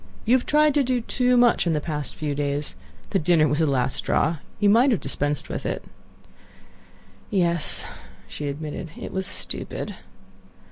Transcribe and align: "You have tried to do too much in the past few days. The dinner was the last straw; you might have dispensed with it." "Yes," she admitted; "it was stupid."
"You 0.25 0.35
have 0.35 0.47
tried 0.47 0.73
to 0.73 0.83
do 0.83 1.01
too 1.01 1.37
much 1.37 1.67
in 1.67 1.73
the 1.73 1.79
past 1.79 2.15
few 2.15 2.33
days. 2.33 2.75
The 3.11 3.19
dinner 3.19 3.47
was 3.47 3.59
the 3.59 3.67
last 3.67 3.95
straw; 3.97 4.37
you 4.59 4.67
might 4.67 4.89
have 4.89 4.99
dispensed 4.99 5.47
with 5.47 5.63
it." 5.63 5.83
"Yes," 7.29 7.85
she 8.27 8.47
admitted; 8.47 8.89
"it 8.99 9.13
was 9.13 9.27
stupid." 9.27 9.93